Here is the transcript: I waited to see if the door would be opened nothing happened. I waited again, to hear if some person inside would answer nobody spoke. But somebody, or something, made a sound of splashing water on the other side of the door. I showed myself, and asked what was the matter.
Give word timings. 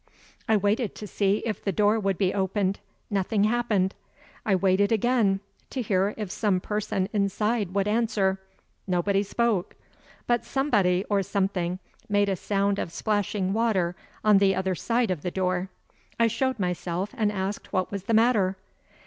I 0.49 0.57
waited 0.57 0.95
to 0.95 1.05
see 1.05 1.43
if 1.45 1.63
the 1.63 1.71
door 1.71 1.99
would 1.99 2.17
be 2.17 2.33
opened 2.33 2.79
nothing 3.11 3.43
happened. 3.43 3.93
I 4.47 4.55
waited 4.55 4.91
again, 4.91 5.41
to 5.69 5.79
hear 5.83 6.15
if 6.17 6.31
some 6.31 6.59
person 6.59 7.07
inside 7.13 7.75
would 7.75 7.87
answer 7.87 8.41
nobody 8.87 9.21
spoke. 9.21 9.75
But 10.25 10.43
somebody, 10.43 11.05
or 11.07 11.21
something, 11.21 11.77
made 12.09 12.29
a 12.29 12.35
sound 12.35 12.79
of 12.79 12.91
splashing 12.91 13.53
water 13.53 13.95
on 14.23 14.39
the 14.39 14.55
other 14.55 14.73
side 14.73 15.11
of 15.11 15.21
the 15.21 15.29
door. 15.29 15.69
I 16.19 16.25
showed 16.25 16.57
myself, 16.57 17.11
and 17.15 17.31
asked 17.31 17.71
what 17.71 17.91
was 17.91 18.05
the 18.05 18.15
matter. 18.15 18.57